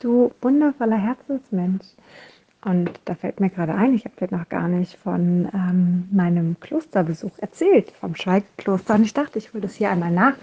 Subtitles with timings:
[0.00, 1.86] Du wundervoller Herzensmensch.
[2.64, 6.58] Und da fällt mir gerade ein, ich habe dir noch gar nicht von ähm, meinem
[6.58, 8.96] Klosterbesuch erzählt, vom Schweigekloster.
[8.96, 10.34] Und ich dachte, ich hole das hier einmal nach.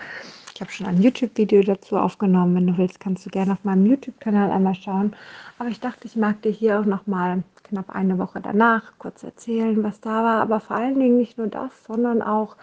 [0.56, 2.56] Ich habe schon ein YouTube-Video dazu aufgenommen.
[2.56, 5.16] Wenn du willst, kannst du gerne auf meinem YouTube-Kanal einmal schauen.
[5.60, 9.24] Aber ich dachte, ich mag dir hier auch noch mal knapp eine Woche danach kurz
[9.24, 10.42] erzählen, was da war.
[10.42, 12.56] Aber vor allen Dingen nicht nur das, sondern auch,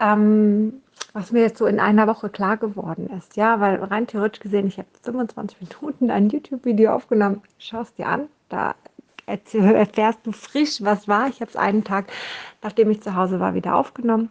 [0.00, 0.82] ähm,
[1.12, 3.36] was mir jetzt so in einer Woche klar geworden ist.
[3.36, 7.42] Ja, weil rein theoretisch gesehen, ich habe 25 Minuten ein YouTube-Video aufgenommen.
[7.58, 8.28] Schau es dir an.
[8.48, 8.74] Da
[9.26, 11.28] erfährst du frisch, was war.
[11.28, 12.06] Ich habe es einen Tag,
[12.62, 14.30] nachdem ich zu Hause war, wieder aufgenommen.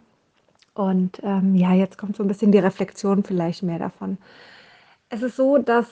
[0.74, 4.18] Und ähm, ja, jetzt kommt so ein bisschen die Reflexion vielleicht mehr davon.
[5.08, 5.86] Es ist so, dass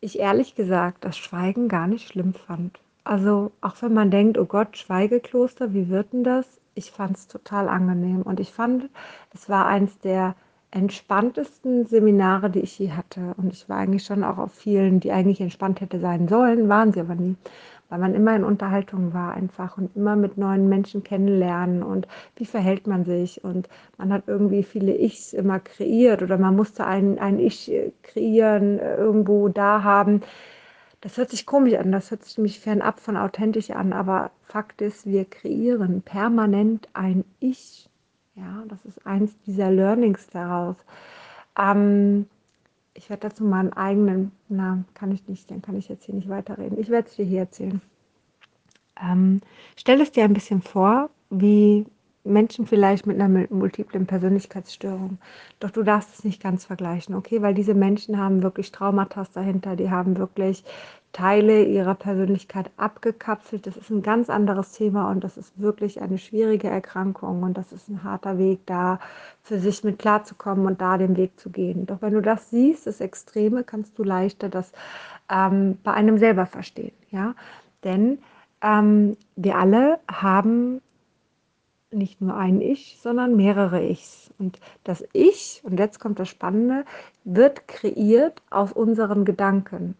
[0.00, 2.78] ich ehrlich gesagt das Schweigen gar nicht schlimm fand.
[3.04, 6.59] Also auch wenn man denkt, oh Gott, Schweigekloster, wie wird denn das?
[6.74, 8.88] Ich fand es total angenehm und ich fand,
[9.34, 10.34] es war eins der
[10.70, 13.34] entspanntesten Seminare, die ich je hatte.
[13.36, 16.92] Und ich war eigentlich schon auch auf vielen, die eigentlich entspannt hätte sein sollen, waren
[16.92, 17.36] sie aber nie.
[17.88, 22.46] Weil man immer in Unterhaltung war einfach und immer mit neuen Menschen kennenlernen und wie
[22.46, 23.42] verhält man sich.
[23.42, 27.70] Und man hat irgendwie viele Ichs immer kreiert oder man musste ein, ein Ich
[28.02, 30.22] kreieren, äh, irgendwo da haben
[31.00, 34.82] das hört sich komisch an, das hört sich nämlich fernab von authentisch an, aber Fakt
[34.82, 37.88] ist, wir kreieren permanent ein Ich.
[38.34, 40.76] Ja, das ist eins dieser Learnings daraus.
[41.58, 42.26] Ähm,
[42.94, 46.28] ich werde dazu meinen eigenen, na, kann ich nicht, dann kann ich jetzt hier nicht
[46.28, 46.78] weiterreden.
[46.78, 47.80] Ich werde es dir hier erzählen.
[49.00, 49.40] Ähm,
[49.76, 51.86] stell es dir ein bisschen vor, wie
[52.24, 55.18] Menschen vielleicht mit einer multiplen Persönlichkeitsstörung.
[55.58, 57.40] Doch du darfst es nicht ganz vergleichen, okay?
[57.40, 60.64] Weil diese Menschen haben wirklich Traumata dahinter, die haben wirklich
[61.12, 63.66] Teile ihrer Persönlichkeit abgekapselt.
[63.66, 67.72] Das ist ein ganz anderes Thema und das ist wirklich eine schwierige Erkrankung und das
[67.72, 69.00] ist ein harter Weg, da
[69.42, 71.86] für sich mit klarzukommen und da den Weg zu gehen.
[71.86, 74.72] Doch wenn du das siehst, das Extreme, kannst du leichter das
[75.30, 77.34] ähm, bei einem selber verstehen, ja?
[77.82, 78.18] Denn
[78.62, 80.80] ähm, wir alle haben
[81.92, 84.32] nicht nur ein Ich, sondern mehrere Ichs.
[84.38, 86.84] Und das Ich, und jetzt kommt das Spannende,
[87.24, 89.96] wird kreiert aus unseren Gedanken.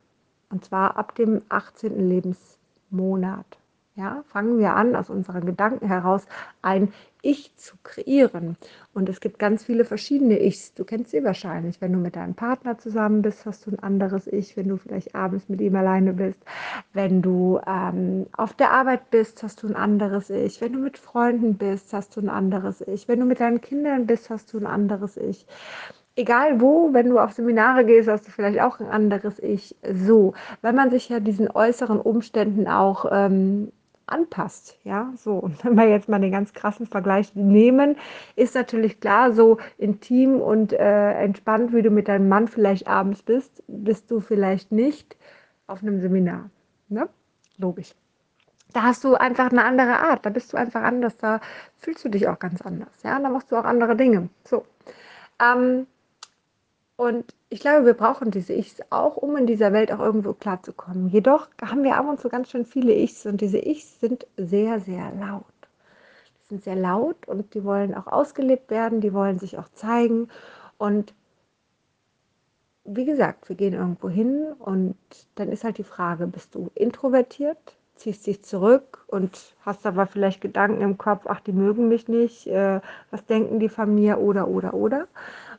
[0.50, 2.08] Und zwar ab dem 18.
[2.08, 3.58] Lebensmonat.
[3.96, 6.26] Ja, fangen wir an, aus unseren Gedanken heraus
[6.62, 6.92] ein
[7.22, 8.56] Ich zu kreieren.
[8.94, 10.74] Und es gibt ganz viele verschiedene Ichs.
[10.74, 11.80] Du kennst sie wahrscheinlich.
[11.80, 14.56] Wenn du mit deinem Partner zusammen bist, hast du ein anderes Ich.
[14.56, 16.38] Wenn du vielleicht abends mit ihm alleine bist.
[16.92, 20.60] Wenn du ähm, auf der Arbeit bist, hast du ein anderes Ich.
[20.60, 23.08] Wenn du mit Freunden bist, hast du ein anderes Ich.
[23.08, 25.46] Wenn du mit deinen Kindern bist, hast du ein anderes Ich
[26.16, 29.74] egal wo, wenn du auf Seminare gehst, hast du vielleicht auch ein anderes Ich.
[29.92, 33.72] So, weil man sich ja diesen äußeren Umständen auch ähm,
[34.10, 34.78] anpasst.
[34.84, 35.34] Ja, so.
[35.34, 37.96] Und wenn wir jetzt mal den ganz krassen Vergleich nehmen,
[38.36, 43.22] ist natürlich klar, so intim und äh, entspannt, wie du mit deinem Mann vielleicht abends
[43.22, 45.16] bist, bist du vielleicht nicht
[45.66, 46.50] auf einem Seminar.
[46.88, 47.08] Ne?
[47.58, 47.94] Logisch.
[48.72, 51.40] Da hast du einfach eine andere Art, da bist du einfach anders, da
[51.78, 53.02] fühlst du dich auch ganz anders.
[53.02, 54.28] Ja, da machst du auch andere Dinge.
[54.44, 54.64] So.
[55.40, 55.86] Ähm,
[57.00, 61.08] und ich glaube, wir brauchen diese Ichs auch, um in dieser Welt auch irgendwo klarzukommen.
[61.08, 64.80] Jedoch haben wir ab und zu ganz schön viele Ichs und diese Ichs sind sehr,
[64.80, 65.46] sehr laut.
[66.44, 70.28] Die sind sehr laut und die wollen auch ausgelebt werden, die wollen sich auch zeigen.
[70.76, 71.14] Und
[72.84, 74.98] wie gesagt, wir gehen irgendwo hin und
[75.36, 80.42] dann ist halt die Frage, bist du introvertiert, ziehst dich zurück und hast aber vielleicht
[80.42, 84.48] Gedanken im Kopf, ach, die mögen mich nicht, äh, was denken die von mir oder,
[84.48, 85.08] oder, oder.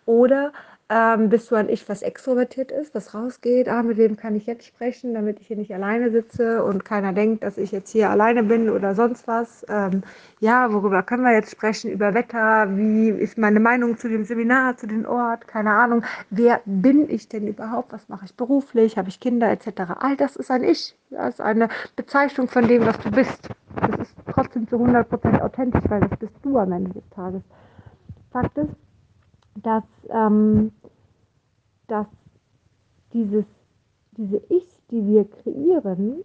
[0.06, 0.52] Oder
[0.92, 4.46] ähm, bist du ein Ich, was extrovertiert ist, was rausgeht, ah, mit wem kann ich
[4.46, 8.10] jetzt sprechen, damit ich hier nicht alleine sitze und keiner denkt, dass ich jetzt hier
[8.10, 9.66] alleine bin oder sonst was.
[9.70, 10.04] Ähm,
[10.42, 11.92] ja, worüber können wir jetzt sprechen?
[11.92, 16.04] Über Wetter, wie ist meine Meinung zu dem Seminar, zu dem Ort, keine Ahnung.
[16.30, 17.94] Wer bin ich denn überhaupt?
[17.94, 18.98] Was mache ich beruflich?
[18.98, 19.94] Habe ich Kinder etc.?
[19.98, 20.98] All das ist ein Ich.
[21.10, 23.48] Das ist eine Bezeichnung von dem, was du bist.
[23.78, 27.44] Das ist trotzdem zu 100% authentisch, weil das bist du am Ende des Tages.
[28.34, 28.76] Fakt ist,
[29.56, 30.72] dass ähm,
[31.92, 32.08] dass
[33.12, 33.46] dieses,
[34.12, 36.24] diese Ichs, die wir kreieren,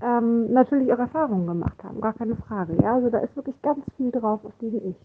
[0.00, 2.76] ähm, natürlich auch Erfahrungen gemacht haben, gar keine Frage.
[2.80, 2.94] Ja?
[2.94, 5.00] Also da ist wirklich ganz viel drauf auf diese Ichs.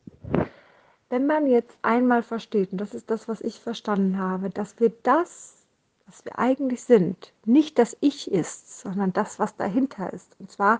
[1.09, 4.91] Wenn man jetzt einmal versteht, und das ist das, was ich verstanden habe, dass wir
[5.01, 5.65] das,
[6.05, 10.35] was wir eigentlich sind, nicht das Ich ist, sondern das, was dahinter ist.
[10.39, 10.79] Und zwar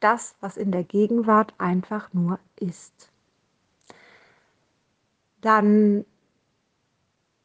[0.00, 3.10] das, was in der Gegenwart einfach nur ist.
[5.40, 6.04] Dann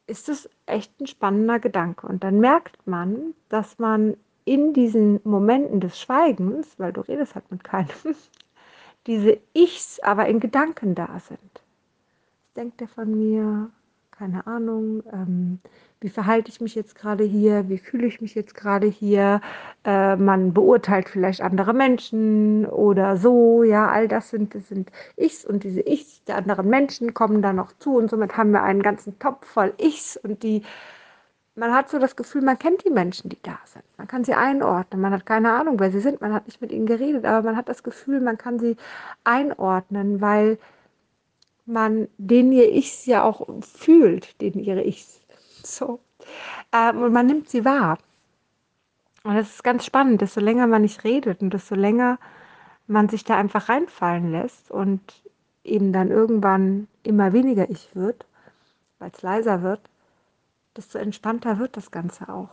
[0.06, 2.06] ist es echt ein spannender Gedanke.
[2.06, 7.50] Und dann merkt man, dass man in diesen Momenten des Schweigens, weil du redest halt
[7.50, 7.88] mit keinem,
[9.06, 11.40] diese Ichs aber in Gedanken da sind.
[11.54, 13.70] Was denkt er von mir?
[14.16, 15.58] Keine Ahnung, ähm,
[16.00, 19.40] wie verhalte ich mich jetzt gerade hier, wie fühle ich mich jetzt gerade hier,
[19.84, 25.44] äh, man beurteilt vielleicht andere Menschen oder so, ja, all das sind, das sind Ichs
[25.44, 28.82] und diese Ichs der anderen Menschen kommen da noch zu und somit haben wir einen
[28.82, 30.62] ganzen Topf voll Ichs und die,
[31.56, 33.84] man hat so das Gefühl, man kennt die Menschen, die da sind.
[33.96, 36.70] Man kann sie einordnen, man hat keine Ahnung, wer sie sind, man hat nicht mit
[36.72, 38.76] ihnen geredet, aber man hat das Gefühl, man kann sie
[39.24, 40.58] einordnen, weil
[41.66, 45.20] man den ihr Ichs ja auch fühlt, den ihre Ichs.
[45.62, 46.00] So.
[46.72, 47.98] Ähm, und man nimmt sie wahr.
[49.24, 52.18] Und das ist ganz spannend, desto länger man nicht redet und desto länger
[52.86, 55.00] man sich da einfach reinfallen lässt und
[55.64, 58.26] eben dann irgendwann immer weniger ich wird,
[58.98, 59.80] weil es leiser wird,
[60.76, 62.50] desto entspannter wird das Ganze auch.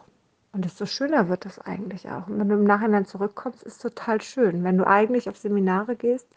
[0.54, 2.28] Und desto schöner wird das eigentlich auch.
[2.28, 4.64] Und wenn du im Nachhinein zurückkommst, ist total schön.
[4.64, 6.28] Wenn du eigentlich auf Seminare gehst,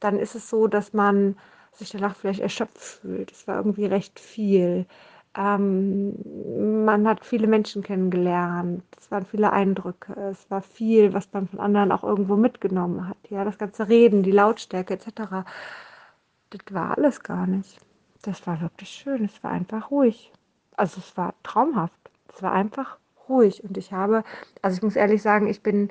[0.00, 1.36] dann ist es so, dass man
[1.78, 3.32] sich danach vielleicht erschöpft fühlt.
[3.32, 4.86] Es war irgendwie recht viel.
[5.36, 8.82] Ähm, man hat viele Menschen kennengelernt.
[8.98, 10.12] Es waren viele Eindrücke.
[10.30, 13.18] Es war viel, was man von anderen auch irgendwo mitgenommen hat.
[13.28, 15.44] Ja, das ganze Reden, die Lautstärke etc.
[16.50, 17.78] Das war alles gar nicht.
[18.22, 19.24] Das war wirklich schön.
[19.24, 20.32] Es war einfach ruhig.
[20.76, 22.10] Also es war traumhaft.
[22.34, 22.98] Es war einfach
[23.28, 23.62] ruhig.
[23.62, 24.24] Und ich habe,
[24.62, 25.90] also ich muss ehrlich sagen, ich bin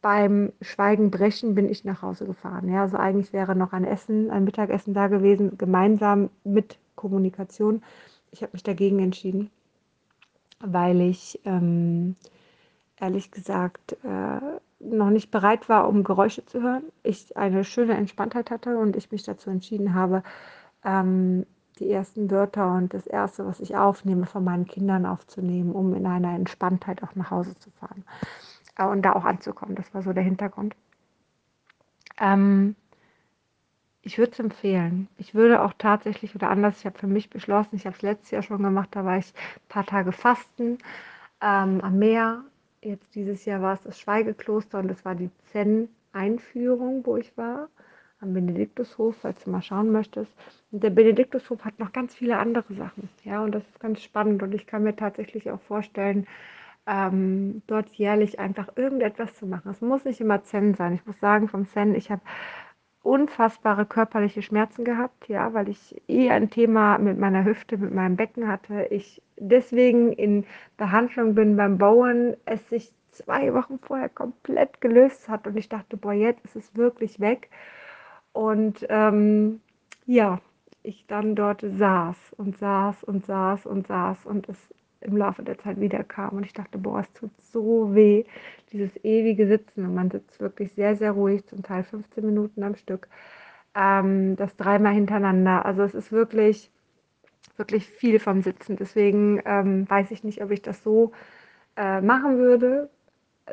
[0.00, 2.68] beim Schweigen brechen bin ich nach Hause gefahren.
[2.68, 7.82] Ja, also eigentlich wäre noch ein Essen, ein Mittagessen da gewesen, gemeinsam mit Kommunikation.
[8.30, 9.50] Ich habe mich dagegen entschieden,
[10.60, 12.16] weil ich ähm,
[12.98, 14.40] ehrlich gesagt äh,
[14.80, 16.84] noch nicht bereit war, um Geräusche zu hören.
[17.02, 20.22] Ich eine schöne Entspanntheit hatte und ich mich dazu entschieden habe,
[20.84, 21.46] ähm,
[21.78, 26.06] die ersten Wörter und das Erste, was ich aufnehme, von meinen Kindern aufzunehmen, um in
[26.06, 28.04] einer Entspanntheit auch nach Hause zu fahren
[28.76, 29.74] äh, und da auch anzukommen.
[29.74, 30.74] Das war so der Hintergrund.
[32.20, 32.76] Ähm,
[34.02, 35.08] ich würde es empfehlen.
[35.16, 38.30] Ich würde auch tatsächlich oder anders, ich habe für mich beschlossen, ich habe es letztes
[38.32, 40.78] Jahr schon gemacht, da war ich ein paar Tage fasten
[41.40, 42.44] ähm, am Meer.
[42.82, 47.68] Jetzt dieses Jahr war es das Schweigekloster und das war die Zen-Einführung, wo ich war,
[48.20, 50.32] am Benediktushof, falls du mal schauen möchtest.
[50.72, 53.08] Und der Benediktushof hat noch ganz viele andere Sachen.
[53.22, 56.26] Ja, und das ist ganz spannend und ich kann mir tatsächlich auch vorstellen,
[56.86, 59.70] ähm, dort jährlich einfach irgendetwas zu machen.
[59.70, 60.94] Es muss nicht immer Zen sein.
[60.94, 62.22] Ich muss sagen, vom Zen, ich habe
[63.02, 68.16] unfassbare körperliche Schmerzen gehabt, ja, weil ich eh ein Thema mit meiner Hüfte, mit meinem
[68.16, 68.86] Becken hatte.
[68.90, 70.44] Ich deswegen in
[70.76, 75.96] Behandlung bin beim Bauen, es sich zwei Wochen vorher komplett gelöst hat und ich dachte,
[75.96, 77.50] boah, jetzt ist es wirklich weg.
[78.32, 79.60] Und ähm,
[80.06, 80.40] ja,
[80.82, 84.58] ich dann dort saß und saß und saß und saß und es
[85.02, 86.36] im Laufe der Zeit wieder kam.
[86.36, 88.24] Und ich dachte, boah, es tut so weh,
[88.72, 89.84] dieses ewige Sitzen.
[89.86, 93.08] Und man sitzt wirklich sehr, sehr ruhig, zum Teil 15 Minuten am Stück.
[93.74, 95.64] Ähm, das dreimal hintereinander.
[95.64, 96.70] Also es ist wirklich,
[97.56, 98.76] wirklich viel vom Sitzen.
[98.76, 101.12] Deswegen ähm, weiß ich nicht, ob ich das so
[101.76, 102.90] äh, machen würde.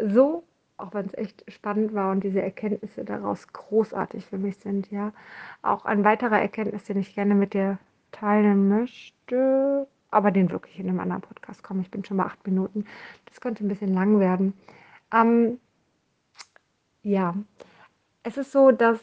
[0.02, 0.44] So,
[0.78, 5.14] auch wenn es echt spannend war und diese Erkenntnisse daraus großartig für mich sind, ja.
[5.62, 7.80] Auch ein weiterer Erkenntnis, den ich gerne mit dir
[8.12, 11.82] teilen möchte, aber den wirklich in einem anderen Podcast kommen.
[11.82, 12.86] Ich bin schon bei acht Minuten.
[13.26, 14.54] Das könnte ein bisschen lang werden.
[15.14, 15.60] Ähm,
[17.04, 17.36] ja,
[18.24, 19.00] es ist so, dass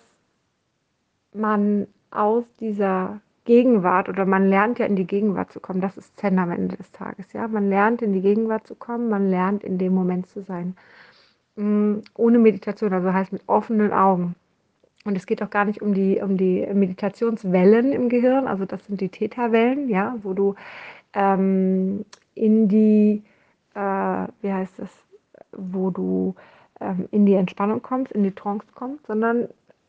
[1.33, 5.81] man aus dieser Gegenwart oder man lernt ja in die Gegenwart zu kommen.
[5.81, 7.33] Das ist Zen am Ende des Tages.
[7.33, 9.09] Ja, man lernt in die Gegenwart zu kommen.
[9.09, 10.77] Man lernt in dem Moment zu sein.
[11.57, 14.35] Mm, ohne Meditation, also heißt mit offenen Augen.
[15.07, 18.85] Und es geht auch gar nicht um die, um die Meditationswellen im Gehirn, also das
[18.87, 20.55] sind die Theta-Wellen, ja, wo du
[21.15, 23.23] ähm, in die,
[23.75, 24.91] äh, wie heißt das,
[25.53, 26.35] wo du
[26.81, 29.49] ähm, in die Entspannung kommst, in die Trance kommst, sondern,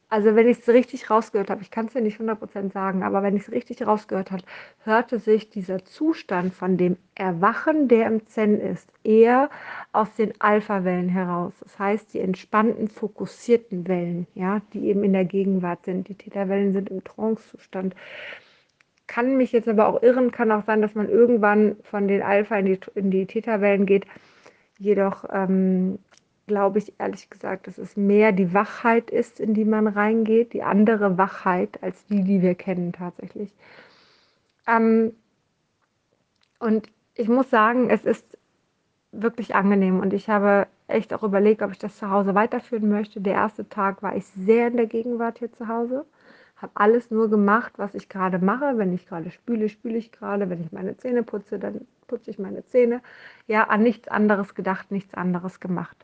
[0.09, 3.23] also wenn ich es richtig rausgehört habe, ich kann es dir nicht 100% sagen, aber
[3.23, 4.43] wenn ich es richtig rausgehört habe,
[4.83, 9.49] hörte sich dieser Zustand von dem Erwachen, der im Zen ist, eher
[9.91, 11.53] aus den Alpha-Wellen heraus.
[11.61, 16.07] Das heißt, die entspannten, fokussierten Wellen, ja, die eben in der Gegenwart sind.
[16.07, 17.93] Die Theta-Wellen sind im Trance-Zustand
[19.07, 22.57] kann mich jetzt aber auch irren, kann auch sein, dass man irgendwann von den Alpha
[22.57, 24.05] in die, in die Theta-Wellen geht.
[24.77, 25.97] Jedoch ähm,
[26.47, 30.63] glaube ich ehrlich gesagt, dass es mehr die Wachheit ist, in die man reingeht, die
[30.63, 33.53] andere Wachheit als die, die wir kennen tatsächlich.
[34.67, 35.13] Ähm,
[36.59, 38.25] und ich muss sagen, es ist
[39.11, 43.21] wirklich angenehm und ich habe echt auch überlegt, ob ich das zu Hause weiterführen möchte.
[43.21, 46.05] Der erste Tag war ich sehr in der Gegenwart hier zu Hause
[46.57, 48.77] habe alles nur gemacht, was ich gerade mache.
[48.77, 50.49] Wenn ich gerade spüle, spüle ich gerade.
[50.49, 53.01] Wenn ich meine Zähne putze, dann putze ich meine Zähne.
[53.47, 55.97] Ja, an nichts anderes gedacht, nichts anderes gemacht.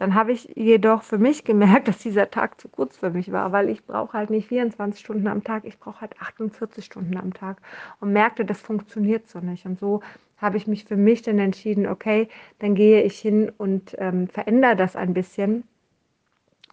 [0.00, 3.52] Dann habe ich jedoch für mich gemerkt, dass dieser Tag zu kurz für mich war,
[3.52, 7.34] weil ich brauche halt nicht 24 Stunden am Tag, ich brauche halt 48 Stunden am
[7.34, 7.58] Tag
[8.00, 9.66] und merkte, das funktioniert so nicht.
[9.66, 10.00] Und so
[10.38, 12.28] habe ich mich für mich dann entschieden, okay,
[12.60, 15.64] dann gehe ich hin und ähm, verändere das ein bisschen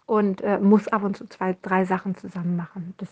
[0.06, 2.94] und äh, muss ab und zu zwei, drei Sachen zusammen machen.
[2.96, 3.10] Das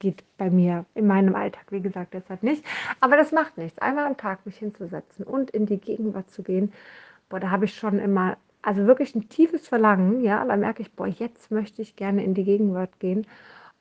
[0.00, 2.62] geht bei mir in meinem Alltag, wie gesagt, deshalb nicht.
[3.00, 3.78] Aber das macht nichts.
[3.78, 6.74] Einmal am Tag mich hinzusetzen und in die Gegenwart zu gehen,
[7.30, 10.92] boah, da habe ich schon immer, also wirklich ein tiefes Verlangen, ja, da merke ich,
[10.92, 13.26] boah, jetzt möchte ich gerne in die Gegenwart gehen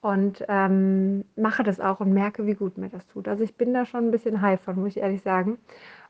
[0.02, 3.28] und ähm, mache das auch und merke, wie gut mir das tut.
[3.28, 5.58] Also ich bin da schon ein bisschen high von, muss ich ehrlich sagen.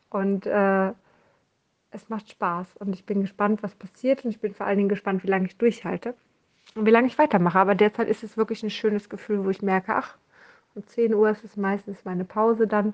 [0.10, 0.92] Und äh,
[1.92, 4.90] es macht Spaß und ich bin gespannt, was passiert und ich bin vor allen Dingen
[4.90, 6.14] gespannt, wie lange ich durchhalte
[6.76, 7.60] und wie lange ich weitermache.
[7.60, 10.18] Aber derzeit ist es wirklich ein schönes Gefühl, wo ich merke, ach,
[10.76, 12.94] um 10 Uhr ist es meistens meine Pause dann,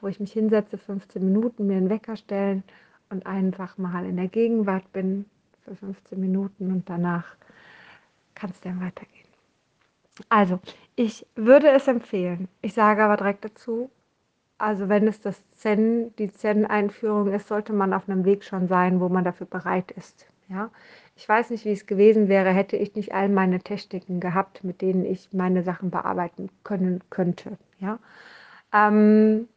[0.00, 2.62] wo ich mich hinsetze, 15 Minuten, mir einen Wecker stellen
[3.10, 5.26] und einfach mal in der Gegenwart bin
[5.64, 7.36] für 15 Minuten und danach
[8.34, 9.26] kann es dann weitergehen.
[10.28, 10.60] Also,
[10.94, 12.48] ich würde es empfehlen.
[12.62, 13.90] Ich sage aber direkt dazu,
[14.58, 19.00] also wenn es das Zen, die Zen-Einführung ist, sollte man auf einem Weg schon sein,
[19.00, 20.26] wo man dafür bereit ist.
[20.48, 20.70] Ja?
[21.16, 24.80] Ich weiß nicht, wie es gewesen wäre, hätte ich nicht all meine Techniken gehabt, mit
[24.80, 27.58] denen ich meine Sachen bearbeiten können könnte.
[27.78, 27.98] Ja?
[28.72, 29.48] Ähm,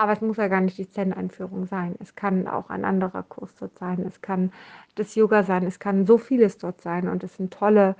[0.00, 1.94] aber es muss ja gar nicht die Zen-Einführung sein.
[2.00, 4.02] Es kann auch ein anderer Kurs dort sein.
[4.06, 4.50] Es kann
[4.94, 5.66] das Yoga sein.
[5.66, 7.08] Es kann so vieles dort sein.
[7.08, 7.96] Und es sind tolle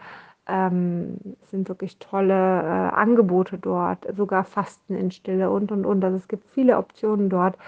[0.47, 6.02] ähm, es sind wirklich tolle äh, Angebote dort, sogar Fasten in Stille und und und.
[6.04, 7.59] Also es gibt viele Optionen dort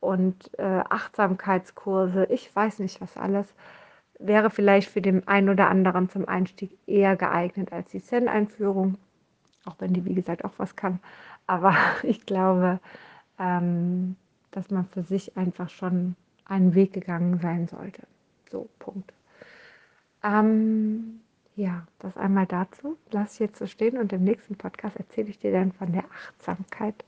[0.00, 3.46] und äh, Achtsamkeitskurse, ich weiß nicht was alles,
[4.18, 8.98] wäre vielleicht für den einen oder anderen zum Einstieg eher geeignet als die Zen-Einführung,
[9.64, 11.00] auch wenn die wie gesagt auch was kann.
[11.46, 12.80] Aber ich glaube,
[13.42, 14.16] ähm,
[14.52, 18.02] dass man für sich einfach schon einen Weg gegangen sein sollte.
[18.50, 19.12] So, Punkt.
[20.22, 21.20] Ähm,
[21.56, 22.96] ja, das einmal dazu.
[23.10, 26.04] Lass ich jetzt so stehen und im nächsten Podcast erzähle ich dir dann von der
[26.04, 27.04] Achtsamkeit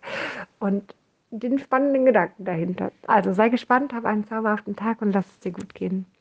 [0.59, 0.95] und
[1.31, 2.93] den spannenden Gedanken dahinter.
[3.07, 6.07] Also sei gespannt, hab einen zauberhaften Tag und lass es dir gut gehen.